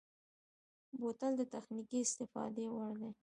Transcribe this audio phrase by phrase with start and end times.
[0.99, 3.11] بوتل د تخنیکي استفادې وړ دی.